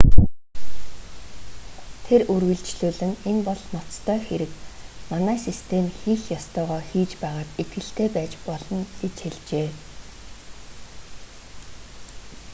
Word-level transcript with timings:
тэр 2.05 2.21
үргэлжлүүлэн 2.33 3.13
энэ 3.29 3.43
бол 3.47 3.61
ноцтой 3.75 4.19
хэрэг 4.27 4.51
манай 5.11 5.37
систем 5.47 5.85
хийх 5.99 6.21
ёстойгоо 6.37 6.81
хийж 6.89 7.11
байгаад 7.23 7.49
итгэлтэй 7.61 8.07
байж 8.15 8.31
болно 8.47 8.77
гэж 9.01 9.15
хэлжээ 9.23 9.69